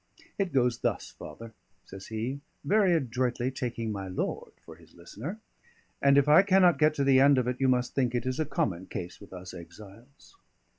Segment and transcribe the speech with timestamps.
[0.39, 1.53] It goes thus, father,"
[1.85, 5.39] says he, very adroitly taking my lord for his listener,
[6.01, 8.39] "and if I cannot get to the end of it, you must think it is
[8.39, 10.37] a common case with us exiles."